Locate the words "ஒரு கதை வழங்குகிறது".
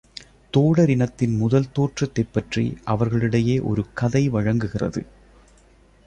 3.59-5.05